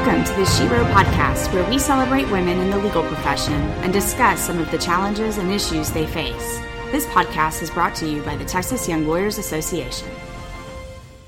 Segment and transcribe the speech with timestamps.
[0.00, 3.52] Welcome to the Shero podcast, where we celebrate women in the legal profession
[3.82, 6.58] and discuss some of the challenges and issues they face.
[6.90, 10.08] This podcast is brought to you by the Texas Young Lawyers Association.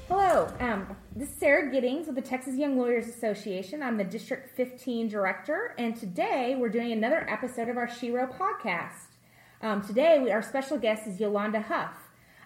[0.08, 3.82] Hello, um, this is Sarah Giddings with the Texas Young Lawyers Association.
[3.82, 9.18] I'm the District 15 director, and today we're doing another episode of our Shero podcast.
[9.60, 11.92] Um, today, we, our special guest is Yolanda Huff.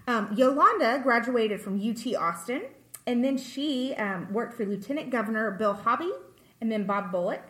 [0.08, 2.62] Um, Yolanda graduated from UT Austin
[3.06, 6.10] and then she um, worked for Lieutenant Governor Bill Hobby
[6.60, 7.42] and then Bob Bullock.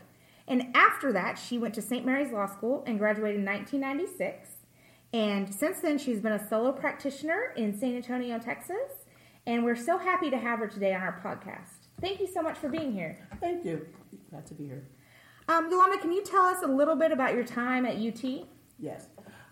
[0.49, 2.05] And after that, she went to St.
[2.05, 4.51] Mary's Law School and graduated in 1996.
[5.13, 9.05] And since then, she's been a solo practitioner in San Antonio, Texas.
[9.47, 11.87] And we're so happy to have her today on our podcast.
[12.01, 13.27] Thank you so much for being here.
[13.41, 13.87] Thank you.
[14.31, 14.87] Glad to be here.
[15.49, 18.47] Um, Yolanda, can you tell us a little bit about your time at UT?
[18.79, 19.07] Yes.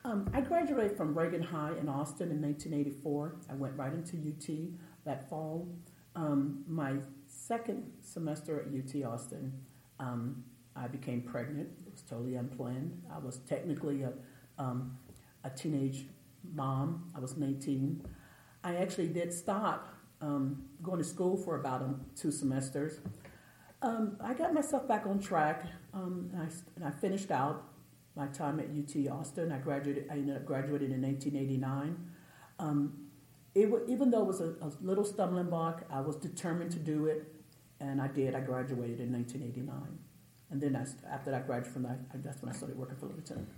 [0.04, 3.36] Um, I graduated from Reagan High in Austin in 1984.
[3.50, 4.68] I went right into UT
[5.04, 5.68] that fall.
[6.16, 9.52] Um, my second semester at UT Austin,
[9.98, 10.44] um,
[10.76, 11.68] I became pregnant.
[11.86, 13.02] It was totally unplanned.
[13.12, 14.12] I was technically a,
[14.58, 14.96] um,
[15.42, 16.06] a teenage
[16.54, 17.10] mom.
[17.14, 18.06] I was 19.
[18.62, 19.88] I actually did stop
[20.20, 23.00] um, going to school for about um, two semesters.
[23.82, 27.64] Um, I got myself back on track, and I, and, I, finished out
[28.16, 29.52] my time at UT Austin.
[29.52, 30.06] I graduated.
[30.10, 31.98] I ended up graduating in 1989
[33.54, 37.06] it even though it was a, a, little stumbling block, I was determined to do
[37.06, 37.32] it,
[37.80, 38.34] and I did.
[38.34, 39.98] I graduated in 1989,
[40.50, 43.48] and then I, after I graduated from that, that's when I started working for lieutenant.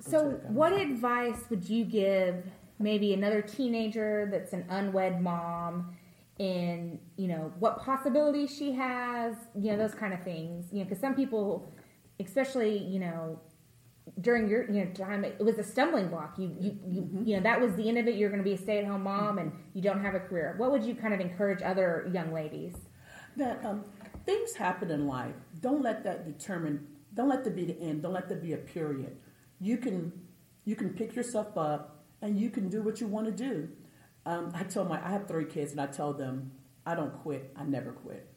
[0.00, 2.44] So, what advice would you give
[2.78, 5.96] maybe another teenager that's an unwed mom?
[6.38, 10.66] In you know what possibilities she has, you know those kind of things.
[10.72, 11.70] You know, because some people,
[12.18, 13.38] especially you know
[14.20, 16.38] during your you know time it was a stumbling block.
[16.38, 17.24] You you you, mm-hmm.
[17.24, 18.16] you know that was the end of it.
[18.16, 20.54] You're going to be a stay-at-home mom and you don't have a career.
[20.58, 22.74] What would you kind of encourage other young ladies?
[23.36, 23.84] That um,
[24.26, 25.34] things happen in life.
[25.60, 28.02] Don't let that determine don't let that be the end.
[28.02, 29.16] Don't let that be a period.
[29.60, 30.12] You can
[30.64, 33.68] you can pick yourself up and you can do what you want to do.
[34.24, 36.52] Um, i tell my i have three kids and i tell them
[36.86, 37.52] i don't quit.
[37.56, 38.28] I never quit.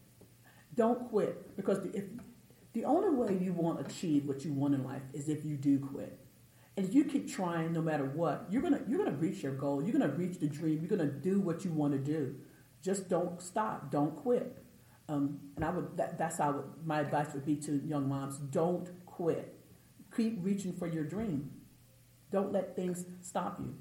[0.75, 2.03] Don't quit because if
[2.75, 5.79] the only way you won't achieve what you want in life is if you do
[5.79, 6.19] quit.
[6.75, 9.81] And if you keep trying no matter what, you're gonna you're gonna reach your goal.
[9.81, 10.79] You're gonna reach the dream.
[10.81, 12.35] You're gonna do what you want to do.
[12.83, 13.89] Just don't stop.
[13.91, 14.61] Don't quit.
[15.07, 18.89] Um, and I would that, that's how my advice would be to young moms: don't
[19.05, 19.57] quit.
[20.13, 21.51] Keep reaching for your dream.
[22.29, 23.73] Don't let things stop you.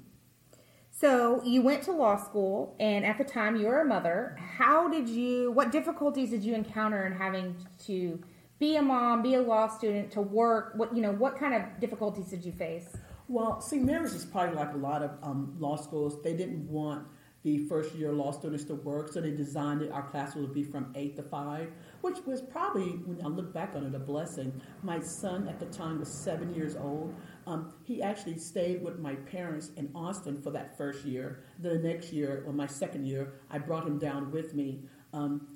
[0.89, 4.37] So you went to law school, and at the time you were a mother.
[4.39, 5.51] How did you?
[5.51, 7.57] What difficulties did you encounter in having
[7.87, 8.23] to
[8.59, 10.73] be a mom, be a law student, to work?
[10.75, 12.95] What you know, what kind of difficulties did you face?
[13.27, 13.83] Well, St.
[13.83, 16.21] Mary's is probably like a lot of um, law schools.
[16.21, 17.07] They didn't want
[17.45, 19.91] the first year law students to work, so they designed it.
[19.91, 21.71] Our class would be from eight to five,
[22.01, 24.61] which was probably, when I look back on it, a blessing.
[24.81, 27.13] My son at the time was seven years old.
[27.45, 31.43] Um, he actually stayed with my parents in Austin for that first year.
[31.59, 34.81] The next year, or my second year, I brought him down with me,
[35.13, 35.47] um,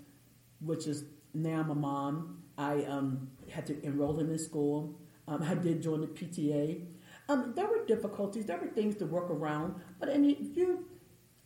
[0.61, 4.99] which is now I'm a mom I um, had to enroll him in school.
[5.29, 6.83] Um, I did join the PTA.
[7.29, 8.45] Um, there were difficulties.
[8.45, 9.75] There were things to work around.
[9.97, 10.85] But I mean, you,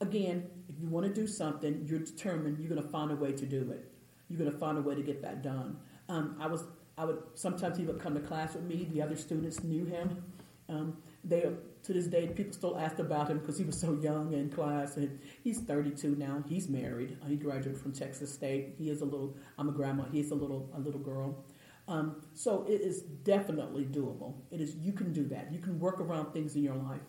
[0.01, 2.57] again, if you want to do something, you're determined.
[2.57, 3.91] You're going to find a way to do it.
[4.27, 5.77] You're going to find a way to get that done.
[6.09, 6.63] Um, I was.
[6.95, 8.87] I would sometimes he would come to class with me.
[8.91, 10.23] The other students knew him.
[10.69, 11.51] Um, they
[11.83, 14.97] to this day, people still ask about him because he was so young in class.
[14.97, 16.43] And he's 32 now.
[16.47, 17.17] He's married.
[17.21, 18.75] Uh, he graduated from Texas State.
[18.77, 19.35] He is a little.
[19.57, 20.05] I'm a grandma.
[20.11, 21.43] He's a little a little girl.
[21.87, 24.35] Um, so it is definitely doable.
[24.49, 24.75] It is.
[24.75, 25.51] You can do that.
[25.51, 27.01] You can work around things in your life.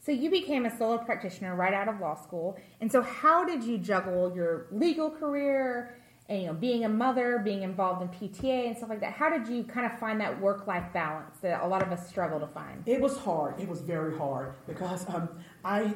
[0.00, 2.58] So you became a solo practitioner right out of law school.
[2.80, 5.96] And so how did you juggle your legal career
[6.28, 9.28] and you know being a mother being involved in pta and stuff like that how
[9.28, 12.40] did you kind of find that work life balance that a lot of us struggle
[12.40, 12.82] to find?
[12.86, 13.60] It was hard.
[13.60, 15.28] It was very hard because um,
[15.64, 15.94] i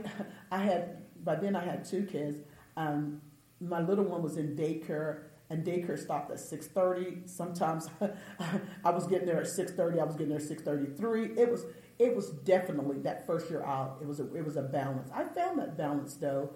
[0.51, 2.39] i had by then i had two kids.
[2.77, 3.21] Um,
[3.61, 7.89] my little one was in daycare and daycare stopped at 6.30 sometimes
[8.85, 11.65] i was getting there at 6.30 i was getting there at 6.33 it was
[11.99, 15.11] it was definitely that first year out it was a, it was a balance.
[15.13, 16.51] I found that balance though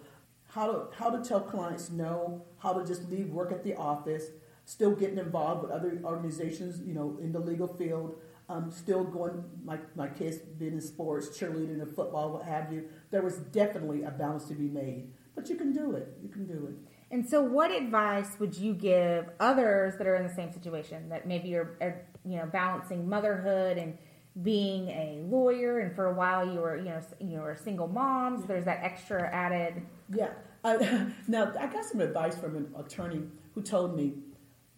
[0.54, 4.26] how to how to tell clients no, how to just leave work at the office,
[4.64, 8.16] still getting involved with other organizations, you know, in the legal field,
[8.48, 12.88] um, still going my my kids being in sports, cheerleading and football, what have you.
[13.10, 16.16] There was definitely a balance to be made, but you can do it.
[16.22, 16.92] You can do it.
[17.10, 21.26] And so, what advice would you give others that are in the same situation that
[21.26, 23.98] maybe you're, are, you know, balancing motherhood and
[24.40, 28.40] being a lawyer, and for a while you were, you know, you were single mom.
[28.40, 29.82] So there's that extra added.
[30.14, 30.30] Yeah.
[30.64, 33.22] I, now I got some advice from an attorney
[33.54, 34.14] who told me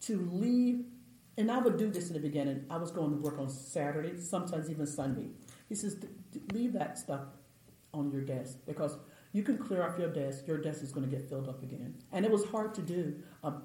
[0.02, 0.84] to leave,
[1.38, 2.64] and I would do this in the beginning.
[2.68, 5.28] I was going to work on Saturday, sometimes even Sunday.
[5.68, 5.98] He says,
[6.52, 7.22] leave that stuff
[7.92, 8.96] on your desk because
[9.32, 10.46] you can clear off your desk.
[10.46, 11.94] Your desk is going to get filled up again.
[12.12, 13.16] And it was hard to do,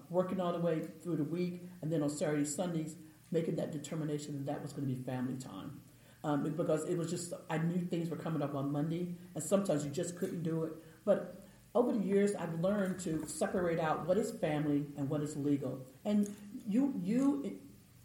[0.10, 2.96] working all the way through the week, and then on Saturday, Sundays,
[3.32, 5.80] making that determination that that was going to be family time.
[6.24, 9.86] Um, because it was just, I knew things were coming up on Monday, and sometimes
[9.86, 10.74] you just couldn't do it.
[11.06, 11.42] But
[11.74, 15.86] over the years, I've learned to separate out what is family and what is legal.
[16.04, 16.34] And
[16.68, 17.60] you, you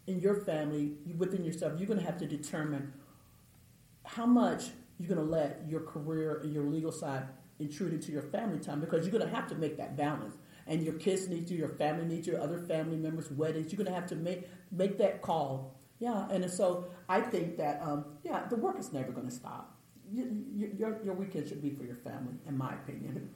[0.07, 2.93] in your family, you, within yourself, you're going to have to determine
[4.05, 4.65] how much
[4.99, 7.23] you're going to let your career and your legal side
[7.59, 10.35] intrude into your family time because you're going to have to make that balance.
[10.67, 13.71] And your kids need you, your family needs you, other family members' weddings.
[13.71, 15.75] You're going to have to make make that call.
[15.99, 19.77] Yeah, and so I think that um, yeah, the work is never going to stop.
[20.11, 23.29] You, you, your your weekend should be for your family, in my opinion.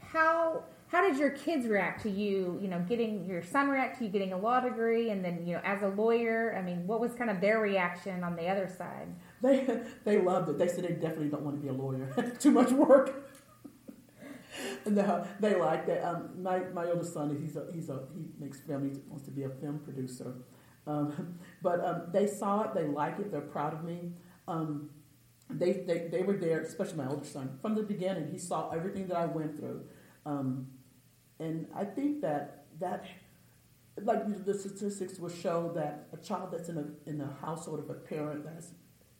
[0.00, 2.58] How how did your kids react to you?
[2.60, 5.54] You know, getting your son react to you getting a law degree, and then you
[5.54, 6.56] know, as a lawyer.
[6.58, 9.08] I mean, what was kind of their reaction on the other side?
[9.40, 10.58] They they loved it.
[10.58, 12.34] They said they definitely don't want to be a lawyer.
[12.40, 13.30] Too much work.
[14.86, 16.06] no, they like that.
[16.06, 18.96] Um, my my oldest son, he's a, he's a he makes films.
[18.96, 20.34] He wants to be a film producer.
[20.86, 22.74] Um, but um, they saw it.
[22.74, 23.30] They like it.
[23.30, 24.12] They're proud of me.
[24.48, 24.90] Um,
[25.48, 28.30] they, they they were there, especially my older son, from the beginning.
[28.30, 29.82] He saw everything that I went through,
[30.24, 30.68] um,
[31.38, 33.06] and I think that that
[34.02, 37.90] like the statistics will show that a child that's in a in a household of
[37.90, 38.72] a parent that's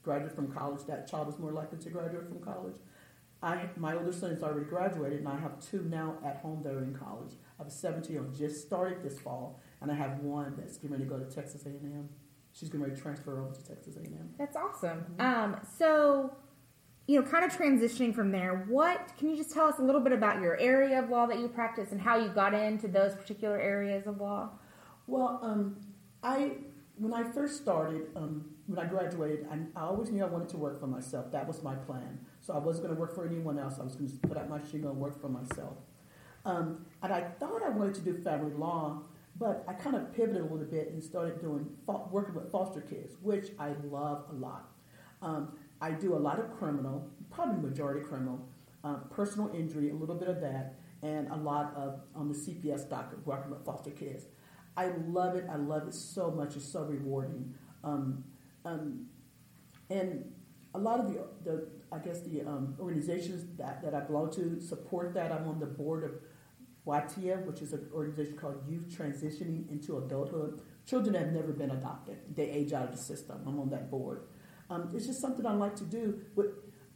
[0.03, 2.75] graduated from college, that child is more likely to graduate from college.
[3.43, 6.73] I, my older son has already graduated, and I have two now at home that
[6.73, 7.33] are in college.
[7.59, 10.77] I have a 17 year old just started this fall, and I have one that's
[10.77, 12.09] getting ready to go to Texas A&M.
[12.53, 14.29] She's getting ready to transfer over to Texas A&M.
[14.37, 15.05] That's awesome.
[15.17, 15.21] Mm-hmm.
[15.21, 16.35] Um, so,
[17.07, 20.01] you know, kind of transitioning from there, what can you just tell us a little
[20.01, 23.15] bit about your area of law that you practice and how you got into those
[23.15, 24.49] particular areas of law?
[25.07, 25.77] Well, um,
[26.21, 26.51] I
[27.01, 30.57] when I first started, um, when I graduated, I, I, always knew I wanted to
[30.57, 31.31] work for myself.
[31.31, 32.19] That was my plan.
[32.41, 33.79] So I wasn't going to work for anyone else.
[33.81, 35.77] I was going to put out my shingle and work for myself.
[36.45, 39.01] Um, and I thought I wanted to do family law,
[39.39, 43.15] but I kind of pivoted a little bit and started doing working with foster kids,
[43.23, 44.69] which I love a lot.
[45.23, 48.47] Um, I do a lot of criminal, probably majority criminal,
[48.83, 52.87] uh, personal injury, a little bit of that, and a lot of on the CPS
[52.87, 54.25] docket working with foster kids.
[54.77, 55.45] I love it.
[55.51, 56.55] I love it so much.
[56.55, 57.53] It's so rewarding.
[57.83, 58.23] Um,
[58.65, 59.07] um,
[59.89, 60.31] and
[60.73, 64.59] a lot of the, the I guess the um, organizations that, that I belong to
[64.61, 65.31] support that.
[65.31, 66.11] I'm on the board of
[66.87, 70.61] YTIA, which is an organization called Youth Transitioning into Adulthood.
[70.85, 72.17] Children have never been adopted.
[72.33, 73.41] They age out of the system.
[73.45, 74.23] I'm on that board.
[74.69, 76.45] Um, it's just something I like to do, but,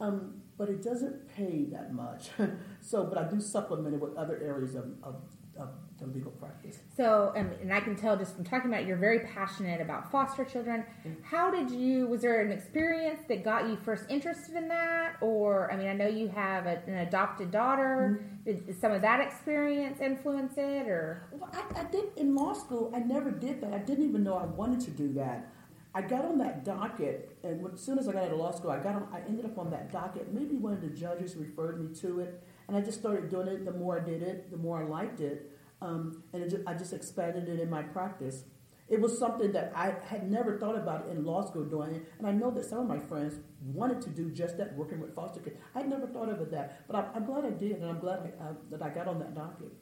[0.00, 2.30] um, but it doesn't pay that much.
[2.80, 5.20] so, but I do supplement it with other areas of, of
[5.58, 6.78] of the legal practice.
[6.96, 10.10] So, um, and I can tell just from talking about it, you're very passionate about
[10.10, 10.84] foster children.
[11.06, 11.22] Mm-hmm.
[11.22, 12.06] How did you?
[12.06, 15.94] Was there an experience that got you first interested in that, or I mean, I
[15.94, 18.20] know you have a, an adopted daughter.
[18.46, 18.66] Mm-hmm.
[18.66, 21.28] Did, some of that experience influence it, or?
[21.32, 22.92] Well, I, I did in law school.
[22.94, 23.72] I never did that.
[23.72, 25.52] I didn't even know I wanted to do that.
[25.94, 28.70] I got on that docket, and as soon as I got out of law school,
[28.70, 29.08] I got on.
[29.12, 30.32] I ended up on that docket.
[30.32, 33.64] Maybe one of the judges referred me to it and I just started doing it.
[33.64, 35.50] The more I did it, the more I liked it.
[35.80, 38.44] Um, and it just, I just expanded it in my practice.
[38.88, 42.12] It was something that I had never thought about in law school doing it.
[42.18, 45.14] And I know that some of my friends wanted to do just that, working with
[45.14, 45.56] foster kids.
[45.74, 46.86] I had never thought of it that.
[46.86, 49.18] But I, am glad I did, and I'm glad I, uh, that I got on
[49.18, 49.72] that docket.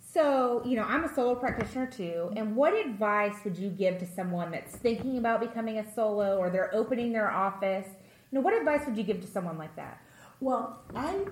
[0.00, 2.32] So, you know, I'm a solo practitioner too.
[2.34, 6.48] And what advice would you give to someone that's thinking about becoming a solo or
[6.48, 7.86] they're opening their office?
[8.30, 10.00] You know, what advice would you give to someone like that?
[10.40, 11.24] Well, I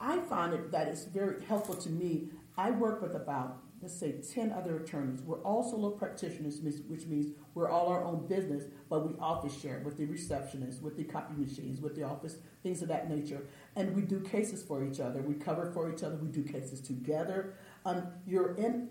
[0.00, 2.28] I find it that it's very helpful to me.
[2.56, 5.22] I work with about let's say 10 other attorneys.
[5.22, 9.80] We're all solo practitioners, which means we're all our own business, but we office share
[9.84, 13.46] with the receptionists, with the copy machines, with the office, things of that nature.
[13.76, 15.22] And we do cases for each other.
[15.22, 16.16] We cover for each other.
[16.16, 17.54] We do cases together.
[17.86, 18.90] Um, you're in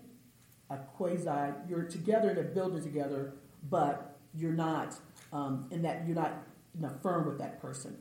[0.70, 3.34] a quasi, you're together in a building together,
[3.68, 4.96] but you're not
[5.32, 6.32] um, in that, you're not
[6.76, 7.96] in a firm with that person.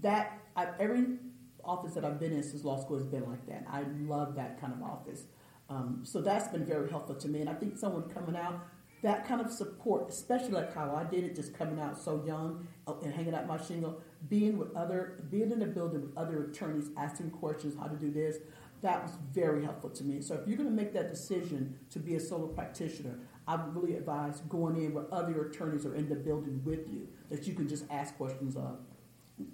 [0.00, 1.18] That I, every
[1.64, 3.64] office that I've been in since law school has been like that.
[3.70, 5.24] I love that kind of office.
[5.68, 7.40] Um, so that's been very helpful to me.
[7.40, 8.66] And I think someone coming out,
[9.02, 12.66] that kind of support, especially like how I did it, just coming out so young
[12.86, 16.44] uh, and hanging out my shingle, being with other, being in a building with other
[16.44, 18.38] attorneys, asking questions, how to do this,
[18.82, 20.20] that was very helpful to me.
[20.20, 23.74] So if you're going to make that decision to be a solo practitioner, I would
[23.74, 27.54] really advise going in where other attorneys are in the building with you that you
[27.54, 28.78] can just ask questions of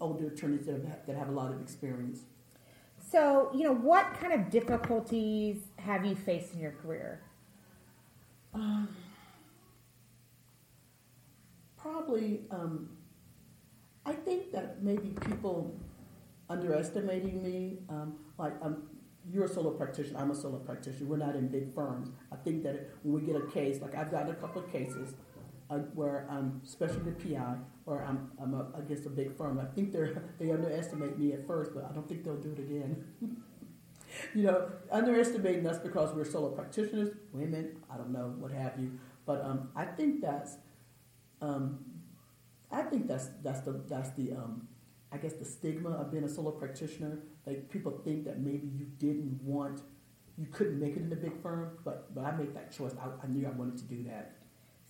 [0.00, 2.21] older attorneys that have, that have a lot of experience.
[3.11, 7.23] So, you know, what kind of difficulties have you faced in your career?
[8.52, 8.88] Um,
[11.76, 12.90] probably, um,
[14.04, 15.75] I think that maybe people
[16.50, 17.78] underestimating me.
[17.88, 18.88] Um, like, um,
[19.30, 21.07] you're a solo practitioner, I'm a solo practitioner.
[21.07, 22.11] We're not in big firms.
[22.33, 25.14] I think that when we get a case, like I've gotten a couple of cases
[25.94, 27.56] where I'm specialty PI
[27.87, 29.60] or I'm, I'm against a big firm.
[29.60, 32.58] I think they they underestimate me at first, but I don't think they'll do it
[32.58, 33.04] again.
[34.34, 38.98] you know, underestimating us because we're solo practitioners, women, I don't know, what have you.
[39.26, 40.56] But um, I think that's,
[41.42, 41.84] um,
[42.70, 44.68] I think that's that's the that's the um,
[45.12, 47.18] I guess the stigma of being a solo practitioner.
[47.46, 49.82] Like people think that maybe you didn't want,
[50.37, 52.92] you couldn't make it in a big firm, but but I made that choice.
[53.00, 54.38] I, I knew I wanted to do that.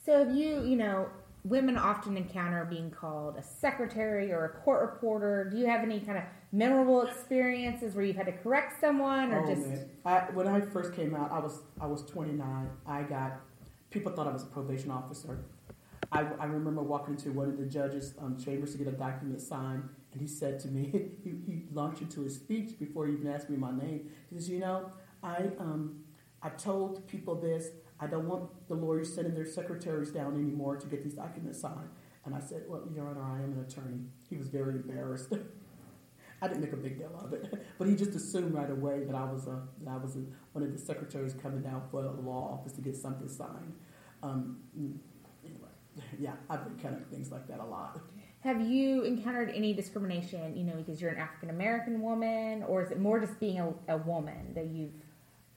[0.09, 1.07] So if you, you know,
[1.45, 5.51] women often encounter being called a secretary or a court reporter.
[5.51, 9.45] Do you have any kind of memorable experiences where you've had to correct someone or
[9.45, 9.67] oh, just?
[9.67, 9.91] Man.
[10.07, 12.71] I, when I first came out, I was I was 29.
[12.87, 13.41] I got
[13.91, 15.45] people thought I was a probation officer.
[16.11, 19.43] I, I remember walking to one of the judges' um, chambers to get a document
[19.43, 23.29] signed, and he said to me, he, he, launched into his speech before he even
[23.29, 24.09] asked me my name.
[24.31, 24.91] He says, "You know,
[25.23, 26.01] I um,
[26.43, 27.69] I told people this.
[28.01, 31.91] I don't want the lawyers sending their secretaries down anymore to get these documents signed."
[32.25, 35.33] And I said, "Well, Your Honor, I am an attorney." He was very embarrassed.
[36.41, 39.15] I didn't make a big deal of it, but he just assumed right away that
[39.15, 42.11] I was a that I was a, one of the secretaries coming down for the
[42.11, 43.75] law office to get something signed.
[44.23, 44.59] Um,
[45.45, 45.69] anyway,
[46.19, 48.01] yeah, I've encountered things like that a lot.
[48.41, 52.93] Have you encountered any discrimination, you know, because you're an African American woman, or is
[52.93, 54.93] it more just being a, a woman that you've?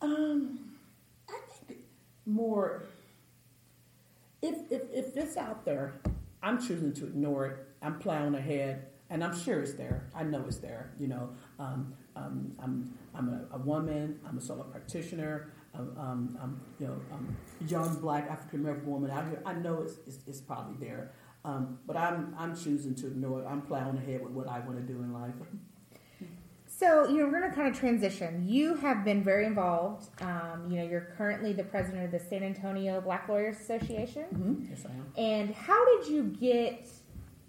[0.01, 0.70] Um,
[2.31, 2.83] more.
[4.41, 5.93] If, if if it's out there,
[6.41, 7.57] I'm choosing to ignore it.
[7.81, 10.09] I'm plowing ahead, and I'm sure it's there.
[10.15, 10.93] I know it's there.
[10.99, 14.19] You know, um, um, I'm I'm a, a, woman.
[14.27, 15.51] I'm a solo practitioner.
[15.75, 16.99] Um, um, I'm you know
[17.67, 19.41] young black African American woman out here.
[19.45, 21.11] I know it's it's, it's probably there.
[21.43, 23.45] Um, but I'm I'm choosing to ignore it.
[23.47, 25.35] I'm plowing ahead with what I want to do in life.
[26.81, 28.43] So you know, we're going to kind of transition.
[28.47, 30.09] You have been very involved.
[30.19, 34.23] Um, you know, you're currently the president of the San Antonio Black Lawyers Association.
[34.33, 34.65] Mm-hmm.
[34.67, 35.13] Yes, I am.
[35.15, 36.89] And how did you get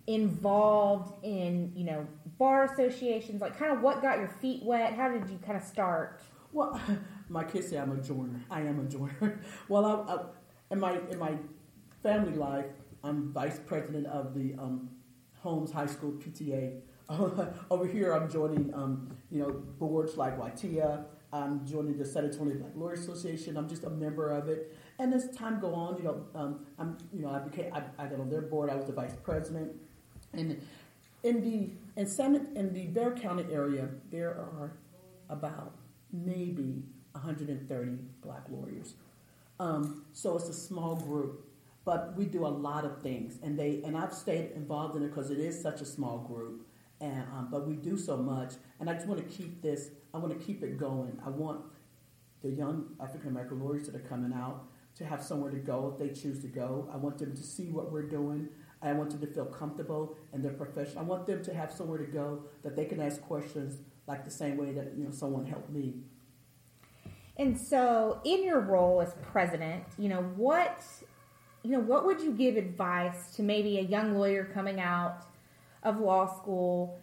[0.06, 2.06] involved in you know
[2.38, 3.40] bar associations?
[3.40, 4.92] Like, kind of what got your feet wet?
[4.92, 6.20] How did you kind of start?
[6.52, 6.78] Well,
[7.30, 8.38] my kids say I'm a joiner.
[8.50, 9.40] I am a joiner.
[9.70, 10.24] well, I, I,
[10.72, 11.36] in my in my
[12.02, 12.66] family life,
[13.02, 14.90] I'm vice president of the um,
[15.40, 16.82] Holmes High School PTA.
[17.70, 21.04] Over here, I'm joining, um, you know, boards like YTIA.
[21.32, 23.56] I'm joining the San Antonio Black Lawyers Association.
[23.56, 24.76] I'm just a member of it.
[24.98, 28.06] And as time go on, you know, um, I'm, you know, I became, I, I,
[28.06, 28.68] got on their board.
[28.68, 29.72] I was the vice president.
[30.34, 30.60] And
[31.22, 31.70] in the
[32.00, 34.72] in San, in the Bexar County area, there are
[35.30, 35.72] about
[36.12, 38.94] maybe 130 black lawyers.
[39.58, 41.46] Um, so it's a small group
[41.84, 45.08] but we do a lot of things, and they and I've stayed involved in it
[45.08, 46.64] because it is such a small group,
[47.02, 49.90] and um, but we do so much, and I just want to keep this.
[50.14, 51.18] I want to keep it going.
[51.26, 51.61] I want
[52.42, 55.99] the young African American lawyers that are coming out to have somewhere to go if
[55.99, 56.88] they choose to go.
[56.92, 58.49] I want them to see what we're doing.
[58.80, 60.99] I want them to feel comfortable in their profession.
[60.99, 64.30] I want them to have somewhere to go that they can ask questions like the
[64.30, 65.94] same way that you know someone helped me.
[67.37, 70.85] And so, in your role as president, you know what
[71.64, 75.26] you know, what would you give advice to maybe a young lawyer coming out
[75.82, 77.00] of law school,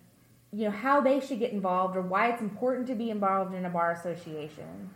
[0.52, 3.66] you know, how they should get involved or why it's important to be involved in
[3.66, 4.90] a bar association?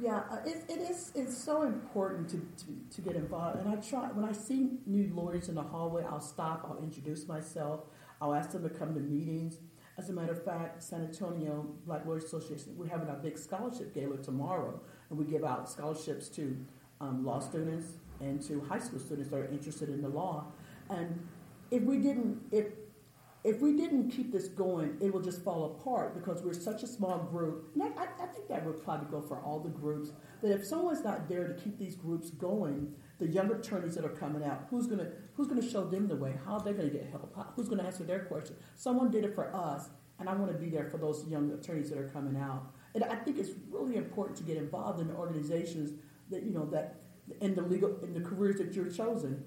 [0.00, 1.12] Yeah, uh, it, it is.
[1.14, 3.60] It's so important to, to, to, get involved.
[3.60, 6.66] And I try when I see new lawyers in the hallway, I'll stop.
[6.68, 7.80] I'll introduce myself.
[8.20, 9.58] I'll ask them to come to meetings.
[9.98, 13.92] As a matter of fact, San Antonio Black Lawyers Association, we're having our big scholarship
[13.92, 16.56] gala tomorrow, and we give out scholarships to
[17.02, 20.46] um, law students, and to high school students that are interested in the law.
[20.88, 21.26] And
[21.70, 22.66] if we didn't, if
[23.44, 26.86] if we didn't keep this going, it will just fall apart because we're such a
[26.86, 27.70] small group.
[27.74, 30.10] And I, I, think that would probably go for all the groups.
[30.42, 34.10] That if someone's not there to keep these groups going, the young attorneys that are
[34.10, 36.34] coming out, who's gonna who's gonna show them the way?
[36.44, 37.34] How are they're gonna get help?
[37.34, 38.54] How, who's gonna answer their question?
[38.76, 39.88] Someone did it for us,
[40.20, 42.72] and I want to be there for those young attorneys that are coming out.
[42.94, 45.98] And I think it's really important to get involved in the organizations
[46.30, 47.00] that you know that
[47.40, 49.44] in the legal in the careers that you're chosen.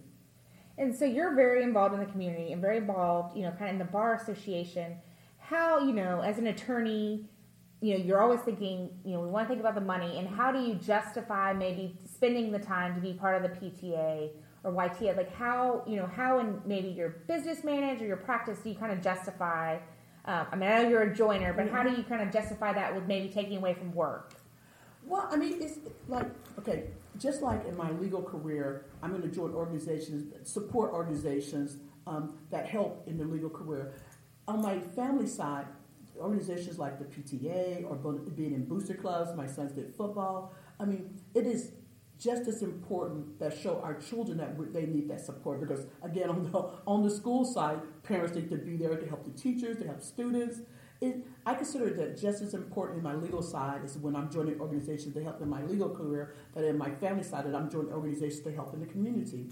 [0.77, 3.71] And so you're very involved in the community and very involved, you know, kind of
[3.73, 4.97] in the bar association.
[5.37, 7.25] How, you know, as an attorney,
[7.81, 10.27] you know, you're always thinking, you know, we want to think about the money and
[10.27, 14.31] how do you justify maybe spending the time to be part of the PTA
[14.63, 15.15] or YTA?
[15.15, 18.75] Like how, you know, how in maybe your business manager, or your practice, do you
[18.75, 19.77] kind of justify?
[20.25, 22.73] Um, I mean, I know you're a joiner, but how do you kind of justify
[22.73, 24.33] that with maybe taking away from work?
[25.05, 25.77] Well, I mean, it's
[26.07, 26.25] like
[26.59, 26.85] okay,
[27.17, 32.67] just like in my legal career, I'm going to join organizations, support organizations um, that
[32.67, 33.93] help in the legal career.
[34.47, 35.65] On my family side,
[36.17, 40.53] organizations like the PTA or being in booster clubs, my sons did football.
[40.79, 41.71] I mean, it is
[42.19, 46.43] just as important that show our children that they need that support because again on
[46.43, 49.85] the on the school side parents need to be there to help the teachers to
[49.85, 50.61] help students
[51.05, 54.59] it, I consider that just as important in my legal side as when I'm joining
[54.59, 57.93] organizations to help in my legal career that in my family side that I'm joining
[57.93, 59.49] organizations to help in the community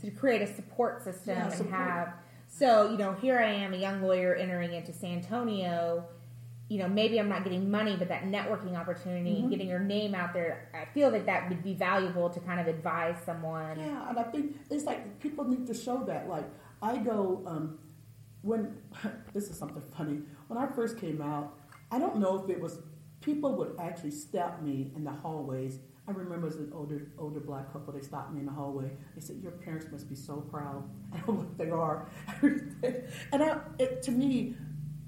[0.00, 1.74] so to create a support system yeah, and support.
[1.74, 2.14] have
[2.48, 6.04] so you know here I am a young lawyer entering into San Antonio
[6.72, 9.50] you know, maybe I'm not getting money, but that networking opportunity, mm-hmm.
[9.50, 12.66] getting your name out there, I feel that that would be valuable to kind of
[12.66, 13.78] advise someone.
[13.78, 16.30] Yeah, and I think it's like people need to show that.
[16.30, 16.46] Like
[16.80, 17.78] I go um,
[18.40, 18.74] when
[19.34, 20.22] this is something funny.
[20.52, 21.54] When I first came out,
[21.90, 22.78] I don't know if it was
[23.22, 25.78] people would actually stop me in the hallways.
[26.06, 28.90] I remember as an older older black couple, they stopped me in the hallway.
[29.14, 32.06] They said, "Your parents must be so proud." I don't know what they are,
[33.32, 34.54] and I, it, to me,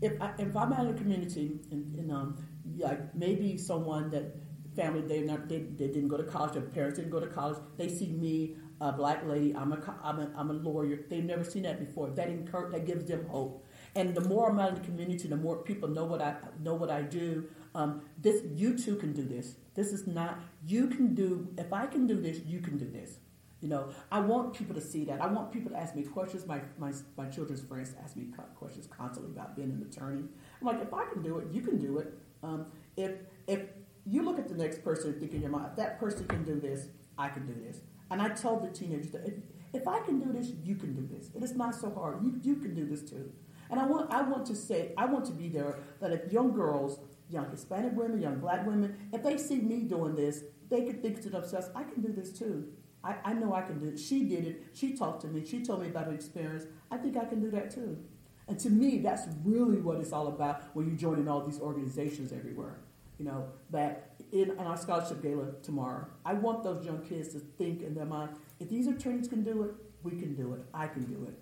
[0.00, 2.38] if, I, if I'm out in the community and, and um,
[2.78, 4.36] like maybe someone that
[4.74, 7.58] family they not they, they didn't go to college, their parents didn't go to college,
[7.76, 11.00] they see me, a black lady, I'm a, I'm a, I'm a lawyer.
[11.08, 12.10] They've never seen that before.
[12.10, 13.66] That encourage, that gives them hope.
[13.96, 16.74] And the more I'm out in the community, the more people know what I know
[16.74, 17.48] what I do.
[17.74, 19.56] Um, this you too can do this.
[19.74, 21.48] This is not you can do.
[21.58, 23.18] If I can do this, you can do this.
[23.60, 25.22] You know, I want people to see that.
[25.22, 26.46] I want people to ask me questions.
[26.46, 30.22] My, my, my children's friends ask me questions constantly about being an attorney.
[30.60, 32.12] I'm like, if I can do it, you can do it.
[32.42, 32.66] Um,
[32.98, 33.12] if,
[33.46, 33.62] if
[34.04, 36.44] you look at the next person and think in your mind, if that person can
[36.44, 37.80] do this, I can do this.
[38.10, 39.34] And I tell the teenagers that if,
[39.72, 41.30] if I can do this, you can do this.
[41.34, 42.22] It is not so hard.
[42.22, 43.32] You, you can do this too.
[43.74, 46.52] And I want, I want to say, I want to be there that if young
[46.52, 51.02] girls, young Hispanic women, young black women, if they see me doing this, they can
[51.02, 52.68] think to themselves, I can do this too.
[53.02, 53.98] I, I know I can do it.
[53.98, 54.66] She did it.
[54.74, 55.44] She talked to me.
[55.44, 56.66] She told me about her experience.
[56.92, 57.98] I think I can do that too.
[58.46, 62.32] And to me, that's really what it's all about when you're joining all these organizations
[62.32, 62.78] everywhere.
[63.18, 67.40] You know, that in, in our scholarship gala tomorrow, I want those young kids to
[67.40, 69.72] think in their mind, if these attorneys can do it,
[70.04, 70.60] we can do it.
[70.72, 71.40] I can do it.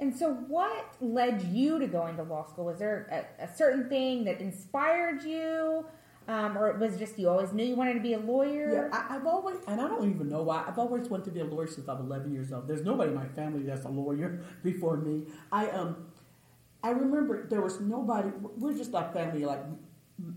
[0.00, 2.66] And so, what led you to going to law school?
[2.66, 5.86] Was there a, a certain thing that inspired you?
[6.28, 8.90] Um, or it was just you always knew you wanted to be a lawyer?
[8.92, 10.62] Yeah, I, have always, and I don't even know why.
[10.68, 12.68] I've always wanted to be a lawyer since I was 11 years old.
[12.68, 15.24] There's nobody in my family that's a lawyer before me.
[15.50, 15.96] I um,
[16.82, 18.28] I remember there was nobody.
[18.58, 19.62] We're just a family like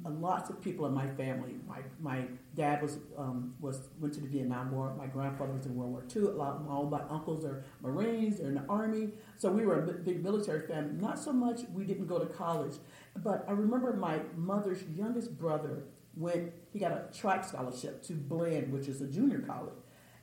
[0.05, 1.55] lots of people in my family.
[1.67, 4.93] My my dad was um, was went to the Vietnam War.
[4.97, 6.23] My grandfather was in World War II.
[6.23, 8.37] A lot all my uncles are Marines.
[8.37, 9.09] They're in the Army.
[9.37, 10.93] So we were a big military family.
[10.99, 12.75] Not so much we didn't go to college,
[13.17, 15.83] but I remember my mother's youngest brother
[16.15, 16.51] went.
[16.71, 19.79] He got a track scholarship to Blinn, which is a junior college,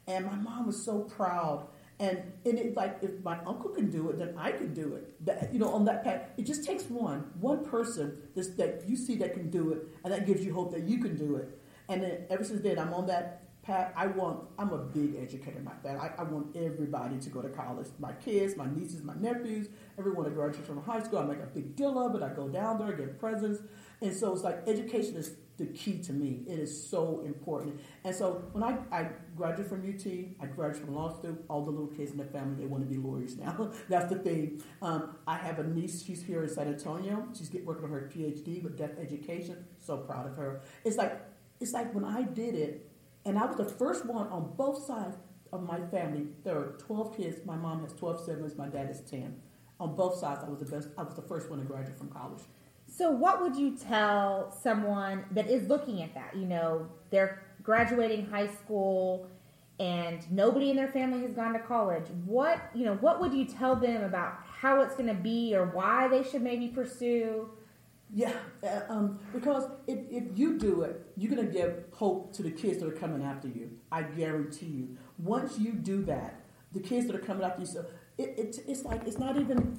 [0.07, 1.67] and my mom was so proud
[2.01, 5.25] and, and it's like if my uncle can do it, then I can do it.
[5.27, 9.17] That, you know, on that path, it just takes one, one person that you see
[9.17, 11.58] that can do it, and that gives you hope that you can do it.
[11.89, 13.93] And then ever since then, I'm on that path.
[13.97, 15.61] I want, I'm a big educator.
[15.61, 17.89] My that I, I want everybody to go to college.
[17.99, 21.19] My kids, my nieces, my nephews, everyone that graduates from high school.
[21.19, 22.23] I make a big deal of it.
[22.23, 23.61] I go down there, I get presents,
[24.01, 26.45] and so it's like education is the key to me.
[26.47, 27.81] It is so important.
[28.05, 30.07] And so when I, I graduated from UT,
[30.41, 32.89] I graduated from law school, all the little kids in the family, they want to
[32.89, 33.73] be lawyers now.
[33.89, 34.63] That's the thing.
[34.81, 37.27] Um, I have a niece, she's here in San Antonio.
[37.37, 39.65] She's get, working on her PhD with deaf education.
[39.81, 40.61] So proud of her.
[40.85, 41.21] It's like,
[41.61, 42.91] it's like when I did it,
[43.25, 45.17] and I was the first one on both sides
[45.53, 46.27] of my family.
[46.45, 47.41] There are 12 kids.
[47.45, 48.57] My mom has 12 siblings.
[48.57, 49.35] My dad is 10.
[49.81, 50.89] On both sides, I was the best.
[50.97, 52.43] I was the first one to graduate from college.
[52.87, 56.35] So, what would you tell someone that is looking at that?
[56.35, 59.29] You know, they're graduating high school
[59.79, 62.07] and nobody in their family has gone to college.
[62.25, 65.67] What, you know, what would you tell them about how it's going to be or
[65.67, 67.51] why they should maybe pursue?
[68.11, 72.43] Yeah, uh, um, because if, if you do it, you're going to give hope to
[72.43, 73.71] the kids that are coming after you.
[73.93, 74.97] I guarantee you.
[75.19, 76.41] Once you do that,
[76.73, 77.85] the kids that are coming after you, so
[78.17, 79.79] it, it, it's like it's not even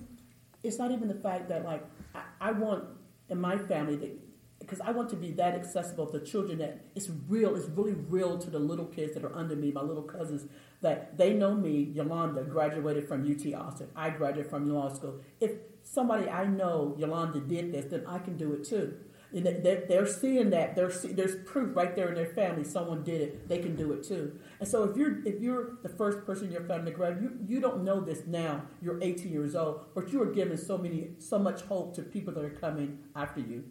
[0.64, 2.84] it's not even the fact that like I, I want
[3.30, 4.14] in my family
[4.60, 8.38] because I want to be that accessible to children that it's real, it's really real
[8.38, 10.46] to the little kids that are under me, my little cousins,
[10.82, 13.90] that they know me, Yolanda, graduated from UT Austin.
[13.96, 15.22] I graduated from law school.
[15.40, 15.52] If
[15.84, 18.98] somebody I know, Yolanda, did this, then I can do it too.
[19.32, 23.48] And they're seeing that there's there's proof right there in their family someone did it
[23.48, 26.52] they can do it too and so if you're if you're the first person in
[26.52, 30.12] your family to grab you you don't know this now you're 18 years old but
[30.12, 33.66] you are giving so many so much hope to people that are coming after you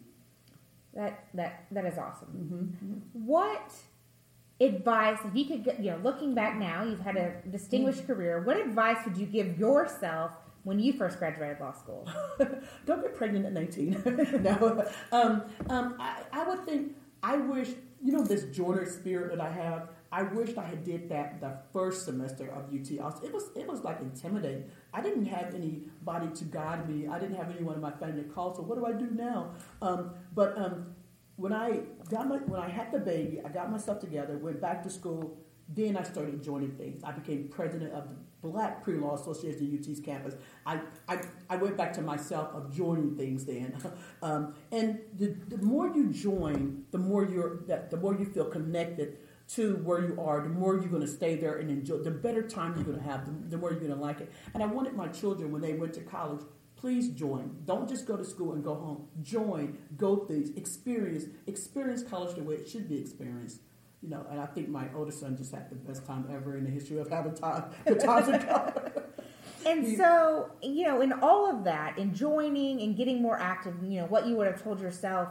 [0.93, 2.29] That that that is awesome.
[2.35, 3.25] Mm-hmm.
[3.25, 3.73] What
[4.61, 8.13] advice, if you could, get, you know, looking back now, you've had a distinguished Mm-hmm.
[8.13, 8.41] career.
[8.43, 10.31] What advice would you give yourself
[10.63, 12.07] when you first graduated law school?
[12.85, 14.41] Don't get pregnant at 19.
[14.43, 14.85] no.
[15.11, 17.69] Um, um, I, I would think, I wish,
[18.01, 21.57] you know, this joiner spirit that I have, I wished I had did that the
[21.71, 23.29] first semester of UT Austin.
[23.29, 24.65] It was, it was like intimidating.
[24.93, 27.07] I didn't have anybody to guide me.
[27.07, 29.51] I didn't have anyone in my family to call, so what do I do now?
[29.81, 30.95] Um, but um,
[31.39, 34.83] when I got my, when I had the baby, I got myself together, went back
[34.83, 35.37] to school,
[35.69, 37.01] then I started joining things.
[37.03, 40.35] I became president of the Black Pre-Law Association at UT's campus.
[40.65, 43.75] I, I, I went back to myself of joining things then.
[44.21, 48.43] Um, and the, the more you join, the more you're that the more you feel
[48.43, 49.17] connected
[49.55, 51.99] to where you are, the more you're going to stay there and enjoy.
[51.99, 54.29] The better time you're going to have, the, the more you're going to like it.
[54.53, 56.41] And I wanted my children when they went to college.
[56.79, 57.57] Please join.
[57.65, 59.07] Don't just go to school and go home.
[59.21, 63.61] Join, go things, experience, experience college the way it should be experienced.
[64.01, 66.63] You know, and I think my older son just had the best time ever in
[66.63, 67.65] the history of having time.
[67.85, 68.93] The times in college.
[69.65, 73.99] And so, you know, in all of that, in joining and getting more active, you
[73.99, 75.29] know, what you would have told yourself,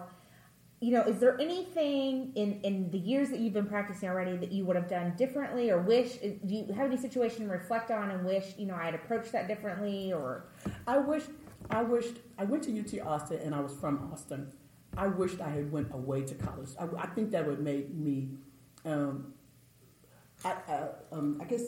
[0.81, 4.53] you know, is there anything in, in the years that you've been practicing already that
[4.53, 8.11] you would have done differently or wish, do you have any situation to reflect on
[8.11, 10.45] and wish, you know, I had approached that differently or?
[10.87, 11.25] I wish,
[11.71, 14.53] I wished, I went to UT Austin and I was from Austin.
[14.97, 16.71] I wished I had went away to college.
[16.79, 18.31] I, I think that would make me,
[18.85, 19.35] um,
[20.45, 21.63] I, uh, um, I guess,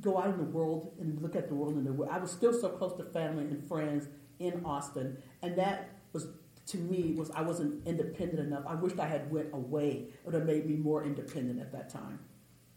[0.00, 2.10] go out in the world and look at the world in the world.
[2.10, 6.26] I was still so close to family and friends in Austin, and that was
[6.70, 8.64] to me was I wasn't independent enough.
[8.66, 10.08] I wished I had went away.
[10.08, 12.18] It would have made me more independent at that time.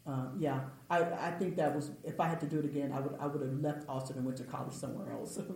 [0.06, 3.00] Uh, yeah, I, I think that was if I had to do it again, I
[3.00, 5.38] would I would have left Austin and went to college somewhere else.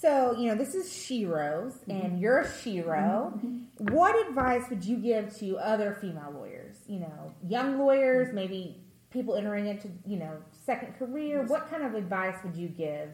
[0.00, 1.90] So, you know, this is Shero's mm-hmm.
[1.90, 3.34] and you're a Shero.
[3.34, 3.94] Mm-hmm.
[3.94, 6.76] What advice would you give to other female lawyers?
[6.86, 8.36] You know, young lawyers, mm-hmm.
[8.36, 8.76] maybe
[9.10, 11.40] people entering into, you know, second career.
[11.40, 11.50] Yes.
[11.50, 13.10] What kind of advice would you give?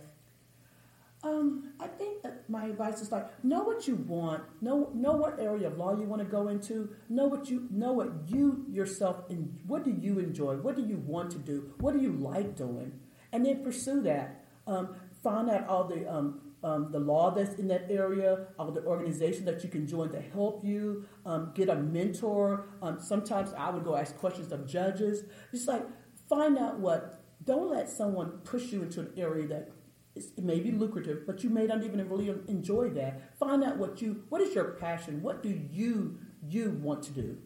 [1.25, 5.41] Um, I think that my advice is like know what you want, know know what
[5.41, 9.31] area of law you want to go into, know what you know what you yourself
[9.31, 12.57] and what do you enjoy, what do you want to do, what do you like
[12.57, 12.93] doing,
[13.33, 14.45] and then pursue that.
[14.67, 18.85] Um, find out all the um, um, the law that's in that area, all the
[18.85, 21.07] organization that you can join to help you.
[21.25, 22.67] Um, get a mentor.
[22.83, 25.25] Um, sometimes I would go ask questions of judges.
[25.51, 25.87] Just like
[26.29, 27.21] find out what.
[27.45, 29.69] Don't let someone push you into an area that
[30.17, 33.37] it may be lucrative, but you may not even really enjoy that.
[33.39, 35.23] Find out what you, what is your passion?
[35.23, 37.39] What do you you want to do?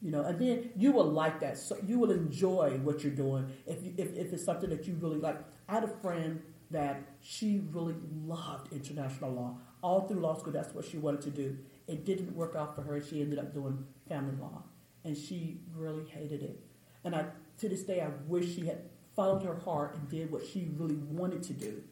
[0.00, 1.58] You know, and then you will like that.
[1.58, 4.96] So you will enjoy what you're doing if you, if, if it's something that you
[5.00, 5.38] really like.
[5.68, 9.58] I had a friend that she really loved international law.
[9.82, 11.56] All through law school, that's what she wanted to do.
[11.86, 13.02] It didn't work out for her.
[13.02, 14.62] She ended up doing family law,
[15.04, 16.60] and she really hated it.
[17.04, 17.26] And I,
[17.58, 18.78] to this day, I wish she had
[19.14, 21.82] followed her heart and did what she really wanted to do.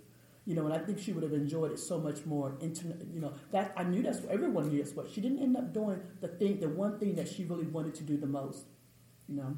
[0.44, 2.56] You know, and I think she would have enjoyed it so much more.
[2.60, 5.56] Internet, you know, that I knew that's what everyone knew that's what she didn't end
[5.56, 6.00] up doing.
[6.20, 8.64] The thing, the one thing that she really wanted to do the most.
[9.28, 9.56] You know,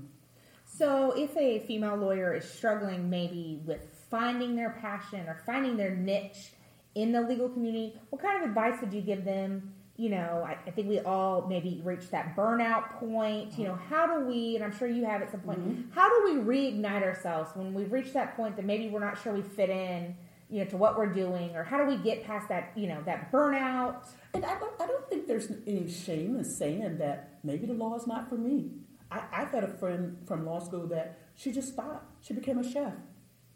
[0.66, 5.94] So, if a female lawyer is struggling maybe with finding their passion or finding their
[5.94, 6.53] niche
[6.94, 9.73] in the legal community, what kind of advice would you give them?
[9.97, 13.59] You know, I, I think we all maybe reach that burnout point.
[13.59, 15.90] You know, how do we, and I'm sure you have at some point, mm-hmm.
[15.92, 19.33] how do we reignite ourselves when we've reached that point that maybe we're not sure
[19.33, 20.16] we fit in,
[20.55, 23.03] you know, to what we're doing, or how do we get past that, you know,
[23.05, 24.07] that burnout?
[24.33, 27.97] and I don't, I don't think there's any shame in saying that maybe the law
[27.97, 28.71] is not for me.
[29.11, 32.25] I, I've had a friend from law school that she just stopped.
[32.25, 32.93] She became a chef.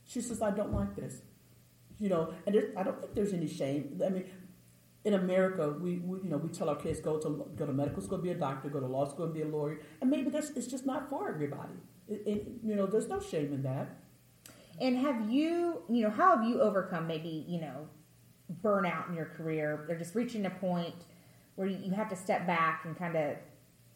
[0.07, 1.23] She says, "I don't like this."
[2.01, 4.01] You know, and I don't think there's any shame.
[4.05, 4.25] I mean,
[5.05, 8.03] in America, we, we you know we tell our kids go to go to medical
[8.03, 10.51] school, be a doctor, go to law school, and be a lawyer, and maybe that's
[10.51, 11.79] it's just not for everybody.
[12.09, 13.89] It, it, you know, there's no shame in that.
[14.81, 17.89] And have you, you know, how have you overcome maybe, you know,
[18.63, 20.95] burnout in your career or just reaching a point
[21.57, 23.37] where you have to step back and kind of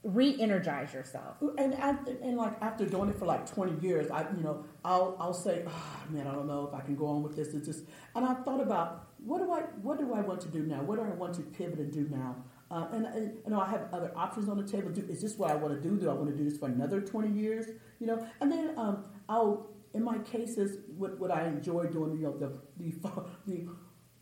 [0.03, 1.37] re-energize yourself?
[1.59, 5.17] And after, and like after doing it for like twenty years, I you know I'll
[5.21, 7.55] I'll say, oh, man, I don't know if I can go on with this.
[7.55, 7.85] It's just,
[8.17, 10.83] and I thought about what do I what do I want to do now?
[10.83, 12.37] What do I want to pivot and do now?
[12.71, 14.91] Uh, and, and you know I have other options on the table.
[14.91, 15.97] Do, is this what I want to do?
[15.97, 17.67] Do I want to do this for another twenty years?
[18.01, 22.17] You know, and then um, I'll in my cases what, what I enjoy doing.
[22.17, 22.95] You know the the
[23.47, 23.69] the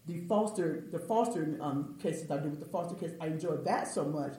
[0.07, 3.15] the foster the foster um, cases I do with the foster kids.
[3.21, 4.35] I enjoy that so much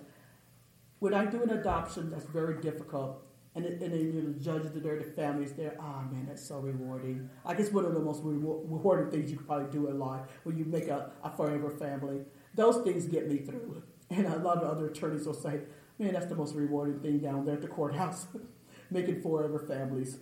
[1.01, 3.23] when I do an adoption, that's very difficult.
[3.55, 5.75] And, it, and then you know, the judges are the families there.
[5.79, 7.27] Ah, man, that's so rewarding.
[7.43, 10.21] I guess one of the most rewar- rewarding things you could probably do in life
[10.43, 12.21] when you make a, a forever family.
[12.53, 13.83] Those things get me through.
[14.11, 15.61] And a lot of other attorneys will say,
[15.97, 18.27] man, that's the most rewarding thing down there at the courthouse,
[18.91, 20.17] making forever families.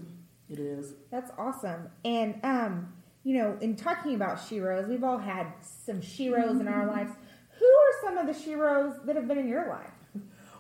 [0.50, 0.94] It is.
[1.12, 1.90] That's awesome.
[2.04, 6.62] And, um, you know, in talking about sheroes, we've all had some sheroes mm-hmm.
[6.62, 7.12] in our lives.
[7.60, 9.92] Who are some of the sheroes that have been in your life?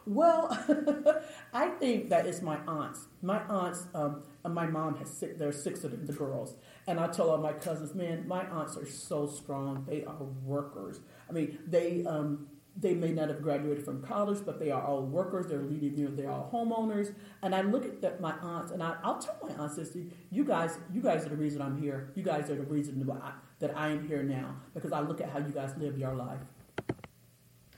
[0.06, 0.50] Well,
[1.54, 3.06] I think that it's my aunts.
[3.22, 6.56] My aunts, um, my mom has six, there are six of them, the girls.
[6.88, 9.86] And I tell all my cousins, man, my aunts are so strong.
[9.88, 11.00] They are workers.
[11.30, 12.48] I mean, they, um,
[12.80, 15.48] they may not have graduated from college, but they are all workers.
[15.48, 17.14] They're leading, you know, they're all homeowners.
[17.42, 19.96] And I look at that, my aunts, and I, will tell my aunts this:
[20.32, 22.12] you guys, you guys are the reason I'm here.
[22.16, 23.06] You guys are the reason
[23.60, 26.40] that I am here now because I look at how you guys live your life.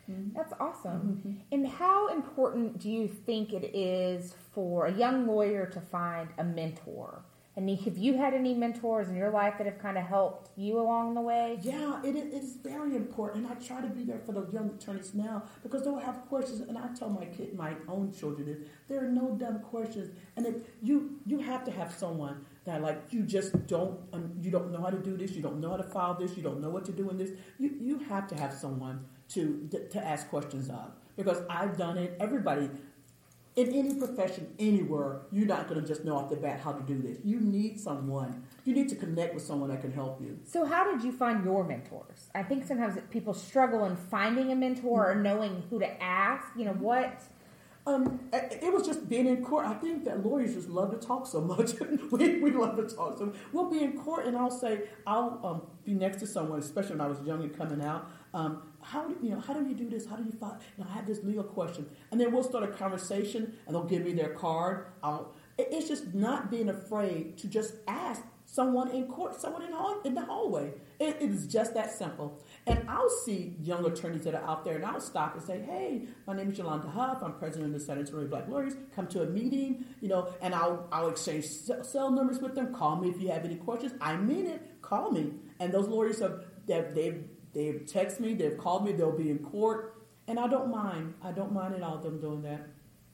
[0.10, 0.36] Mm-hmm.
[0.36, 1.24] That's awesome.
[1.26, 1.32] Mm-hmm.
[1.52, 6.44] And how important do you think it is for a young lawyer to find a
[6.44, 7.24] mentor?
[7.58, 10.80] And have you had any mentors in your life that have kind of helped you
[10.80, 11.60] along the way?
[11.62, 13.46] Yeah, it is very important.
[13.46, 16.62] And I try to be there for the young attorneys now because they'll have questions.
[16.62, 20.16] And I tell my kid, my own children, this, there are no dumb questions.
[20.38, 24.50] And if you you have to have someone that like you just don't um, you
[24.50, 26.62] don't know how to do this, you don't know how to file this, you don't
[26.62, 27.32] know what to do in this.
[27.58, 32.16] You you have to have someone to to ask questions of because I've done it.
[32.22, 32.70] Everybody
[33.56, 36.82] in any profession, anywhere, you're not going to just know off the bat how to
[36.84, 37.18] do this.
[37.24, 38.44] You need someone.
[38.64, 40.40] You need to connect with someone that can help you.
[40.46, 42.30] So, how did you find your mentors?
[42.34, 46.48] I think sometimes people struggle in finding a mentor or knowing who to ask.
[46.56, 47.22] You know what?
[47.88, 49.66] Um, it was just being in court.
[49.66, 51.72] I think that lawyers just love to talk so much.
[52.12, 53.18] we, we love to talk.
[53.18, 56.92] So we'll be in court, and I'll say I'll um, be next to someone, especially
[56.92, 58.10] when I was young and coming out.
[58.34, 59.40] Um, how do you know?
[59.40, 60.06] How do you do this?
[60.06, 60.56] How do you find?
[60.78, 63.84] You know, I have this legal question, and then we'll start a conversation, and they'll
[63.84, 64.88] give me their card.
[65.04, 70.02] I'll, it's just not being afraid to just ask someone in court, someone in, hall,
[70.04, 70.74] in the hallway.
[71.00, 72.42] It, it is just that simple.
[72.68, 76.08] And I'll see young attorneys that are out there, and I'll stop and say, "Hey,
[76.26, 77.22] my name is Yolanda Huff.
[77.22, 78.74] I'm president of the San Antonio Black Lawyers.
[78.96, 82.74] Come to a meeting, you know, and I'll I'll exchange cell numbers with them.
[82.74, 83.94] Call me if you have any questions.
[84.00, 84.82] I mean it.
[84.82, 87.24] Call me." And those lawyers have they've They've
[87.56, 91.14] texted me, they've called me, they'll be in court, and I don't mind.
[91.24, 92.68] I don't mind at all them doing that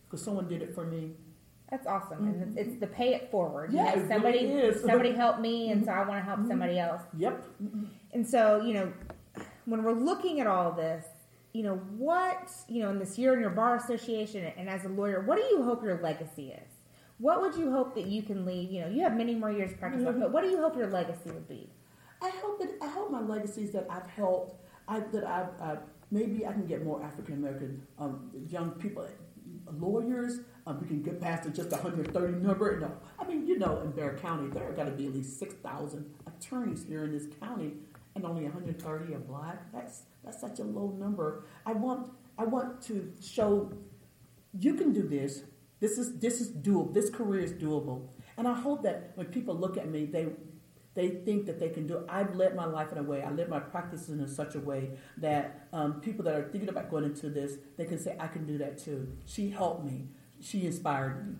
[0.05, 1.11] because someone did it for me.
[1.69, 2.41] That's awesome, mm-hmm.
[2.41, 3.73] and it's, it's, the pay it forward.
[3.73, 5.89] Yeah, you know, somebody really somebody helped me, and mm-hmm.
[5.89, 6.47] so I want to help mm-hmm.
[6.47, 7.01] somebody else.
[7.17, 7.43] Yep.
[8.13, 8.93] And so you know,
[9.65, 11.05] when we're looking at all this,
[11.51, 14.89] you know, what you know in this year in your bar association and as a
[14.89, 16.71] lawyer, what do you hope your legacy is?
[17.17, 18.71] What would you hope that you can leave?
[18.71, 20.21] You know, you have many more years practice, mm-hmm.
[20.21, 21.69] but what do you hope your legacy would be?
[22.21, 24.55] I hope that I hope my legacy is that I've helped.
[24.87, 25.75] I, that I've uh,
[26.11, 29.07] maybe I can get more African American um, young people,
[29.71, 30.39] lawyers.
[30.65, 32.79] Um, we can get past the just 130 number.
[32.79, 36.05] No, I mean you know in Bexar County there got to be at least 6,000
[36.25, 37.73] attorneys here in this county,
[38.15, 39.71] and only 130 are black.
[39.73, 41.45] That's that's such a low number.
[41.65, 43.71] I want I want to show
[44.59, 45.43] you can do this.
[45.79, 46.93] This is this is doable.
[46.93, 48.07] This career is doable.
[48.37, 50.27] And I hope that when people look at me, they
[50.97, 52.05] they think that they can do it.
[52.09, 54.89] I've led my life in a way, I led my practices in such a way
[55.17, 58.47] that um, people that are thinking about going into this, they can say, I can
[58.47, 59.15] do that too.
[59.25, 60.07] She helped me.
[60.41, 61.35] She inspired me.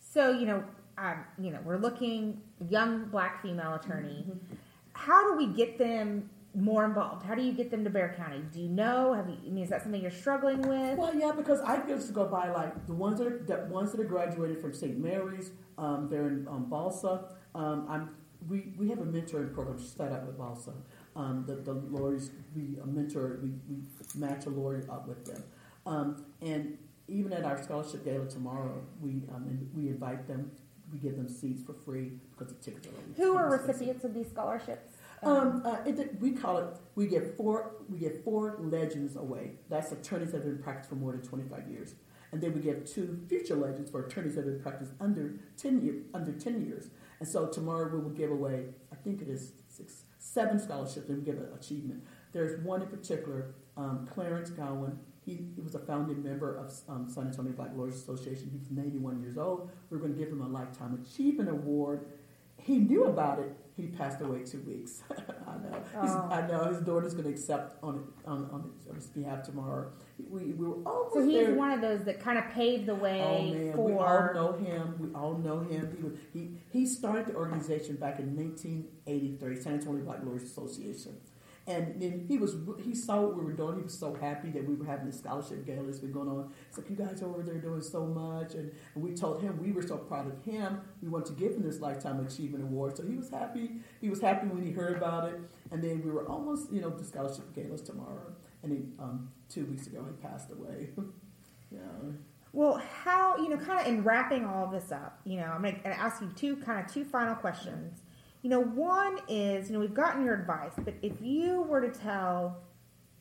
[0.00, 0.64] So, you know,
[0.98, 4.24] um, you know, we're looking young black female attorney.
[4.28, 4.56] Mm-hmm.
[4.94, 7.24] How do we get them more involved?
[7.24, 8.42] How do you get them to Bexar County?
[8.52, 9.12] Do you know?
[9.12, 9.36] Have you?
[9.46, 10.98] I mean, is that something you're struggling with?
[10.98, 13.92] Well, yeah, because I used to go by like the ones that are the ones
[13.92, 14.98] that are graduated from St.
[14.98, 15.52] Mary's.
[15.78, 17.24] Um, they're in um, BLSA.
[17.54, 18.10] Um, I'm
[18.48, 20.74] we, we have a mentoring program set up with also.
[21.14, 23.82] Um, the, the lawyers, we a mentor, we, we
[24.14, 25.42] match a lawyer up with them.
[25.86, 26.76] Um, and
[27.08, 30.50] even at our scholarship gala tomorrow, we, um, we invite them,
[30.92, 34.28] we give them seats for free because the tickets are Who are recipients of these
[34.28, 34.92] scholarships?
[35.22, 36.66] Um, uh, it, we call it.
[36.94, 37.76] We get four.
[37.88, 39.52] We get four legends away.
[39.70, 41.94] That's attorneys that have been practiced for more than twenty five years,
[42.32, 45.82] and then we give two future legends for attorneys that have been practiced under ten
[45.82, 46.90] year, under ten years.
[47.20, 51.24] And so tomorrow we will give away, I think it is six, seven scholarships and
[51.24, 52.04] give an achievement.
[52.32, 54.98] There's one in particular, um, Clarence Gowan.
[55.24, 58.48] He, he, was a founding member of um, San Antonio Black Lawyers Association.
[58.52, 59.70] He was 91 years old.
[59.90, 62.06] We are going to give him a Lifetime Achievement Award.
[62.58, 65.02] He knew about it he passed away two weeks.
[65.10, 65.82] I know.
[65.96, 66.28] Oh.
[66.30, 69.92] I know his daughter's going to accept on, on, on, his behalf tomorrow.
[70.18, 71.54] We, we were almost So he's there.
[71.54, 73.72] one of those that kind of paved the way oh, man.
[73.74, 73.84] for.
[73.84, 74.94] We all know him.
[74.98, 75.94] We all know him.
[75.96, 81.16] He, was, he, he started the organization back in 1983, San Antonio Black Lawyers Association.
[81.68, 83.78] And then he was he saw what we were doing.
[83.78, 86.52] He was so happy that we were having the scholarship gala that's been going on.
[86.68, 89.60] He's like, "You guys are over there doing so much," and, and we told him
[89.60, 90.80] we were so proud of him.
[91.02, 92.96] We wanted to give him this lifetime achievement award.
[92.96, 93.80] So he was happy.
[94.00, 95.40] He was happy when he heard about it.
[95.72, 98.32] And then we were almost, you know, the scholarship gala's tomorrow.
[98.66, 100.88] And he, um, two weeks ago he passed away.
[101.70, 101.78] yeah.
[102.52, 105.80] Well, how you know, kind of in wrapping all this up, you know, I'm going
[105.80, 108.00] to ask you two kind of two final questions.
[108.42, 111.90] You know, one is, you know, we've gotten your advice, but if you were to
[111.90, 112.58] tell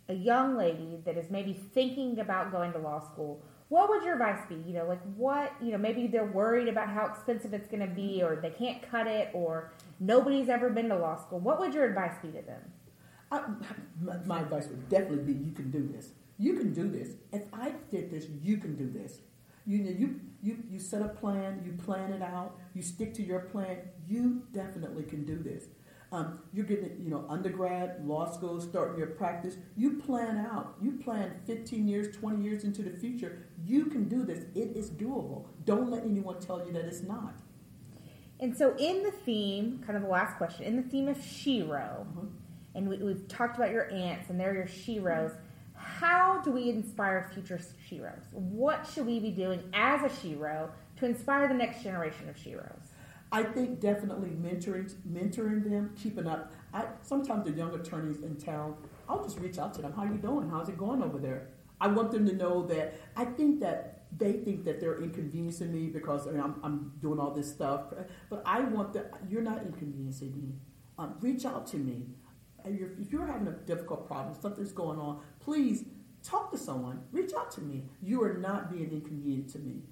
[0.07, 4.13] a young lady that is maybe thinking about going to law school, what would your
[4.13, 4.55] advice be?
[4.55, 7.93] You know, like what, you know, maybe they're worried about how expensive it's going to
[7.93, 11.39] be or they can't cut it or nobody's ever been to law school.
[11.39, 12.61] What would your advice be to them?
[13.35, 13.49] I,
[14.01, 16.09] my, my advice would definitely be you can do this.
[16.37, 17.09] You can do this.
[17.31, 19.19] If I did this, you can do this.
[19.65, 23.23] You, know, you, you, you set a plan, you plan it out, you stick to
[23.23, 25.65] your plan, you definitely can do this.
[26.11, 29.55] Um, you're getting, you know, undergrad, law school, starting your practice.
[29.75, 30.75] You plan out.
[30.81, 33.47] You plan 15 years, 20 years into the future.
[33.65, 34.45] You can do this.
[34.53, 35.47] It is doable.
[35.65, 37.35] Don't let anyone tell you that it's not.
[38.39, 42.05] And so, in the theme, kind of the last question, in the theme of Shero,
[42.05, 42.27] mm-hmm.
[42.75, 45.35] And we, have talked about your aunts and they're your Sheros.
[45.75, 47.59] How do we inspire future
[47.89, 48.31] Sheros?
[48.31, 52.91] What should we be doing as a Shero to inspire the next generation of Sheros?
[53.31, 56.53] I think definitely mentoring mentoring them, keeping up.
[56.73, 58.75] I sometimes the young attorneys in town,
[59.09, 59.93] I'll just reach out to them.
[59.93, 60.49] How are you doing?
[60.49, 61.47] How's it going over there?
[61.81, 65.87] I want them to know that I think that they think that they're inconveniencing me
[65.87, 67.93] because I mean, I'm, I'm, doing all this stuff.
[68.29, 70.53] But I want that you're not inconveniencing me.
[70.97, 72.03] Um, reach out to me.
[72.65, 75.85] If you're having a difficult problem, something's going on, please
[76.23, 77.01] talk to someone.
[77.11, 77.83] Reach out to me.
[78.01, 79.83] You are not being inconvenient to me.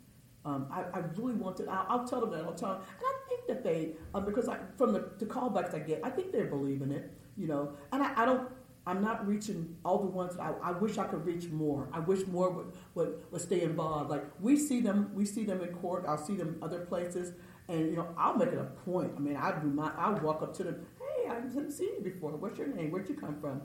[0.46, 1.70] Um, I, I, really want to.
[1.70, 2.44] I'll, I'll, tell them that.
[2.44, 5.74] I'll tell them, and I think that they, uh, because I, from the, the, callbacks
[5.74, 7.14] I get, I think they believe in it.
[7.38, 8.50] You know, and I, I don't.
[8.86, 10.38] I'm not reaching all the ones.
[10.38, 11.88] I, I, wish I could reach more.
[11.94, 14.10] I wish more would, would, would stay involved.
[14.10, 16.04] Like we see them, we see them in court.
[16.06, 17.32] I'll see them other places,
[17.70, 19.14] and you know, I'll make it a point.
[19.16, 19.96] I mean, I do not.
[19.98, 20.86] I'll walk up to them.
[21.24, 22.32] Hey, I haven't seen you before.
[22.32, 22.92] What's your name?
[22.92, 23.62] Where'd you come from?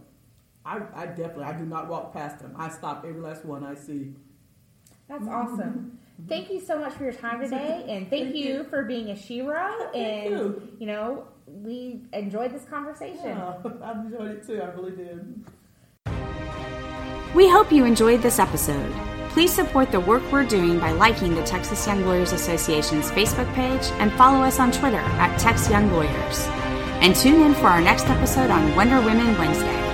[0.65, 1.45] I, I definitely.
[1.45, 2.55] I do not walk past them.
[2.57, 4.13] I stop every last one I see.
[5.09, 5.99] That's awesome.
[6.21, 6.29] Mm-hmm.
[6.29, 9.11] Thank you so much for your time today, and thank, thank you, you, for being
[9.11, 9.95] a Shero.
[9.95, 10.69] and you.
[10.81, 10.87] you.
[10.87, 13.25] know, we enjoyed this conversation.
[13.25, 14.61] Yeah, I enjoyed it too.
[14.61, 15.45] I really did.
[17.35, 18.93] We hope you enjoyed this episode.
[19.31, 23.85] Please support the work we're doing by liking the Texas Young Lawyers Association's Facebook page
[24.01, 26.58] and follow us on Twitter at Tex Young Lawyers.
[27.01, 29.88] And tune in for our next episode on Wonder Women Wednesday.